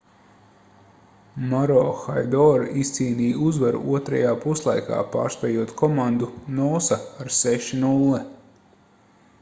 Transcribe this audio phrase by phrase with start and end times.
[1.51, 8.27] maroochydore izcīnīja uzvaru otrajā puslaikā pārspējot komandu noosa ar 6:0